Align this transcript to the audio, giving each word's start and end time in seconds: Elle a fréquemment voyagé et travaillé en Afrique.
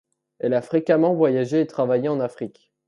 Elle 0.39 0.55
a 0.55 0.63
fréquemment 0.63 1.13
voyagé 1.13 1.59
et 1.61 1.67
travaillé 1.67 2.09
en 2.09 2.19
Afrique. 2.19 2.71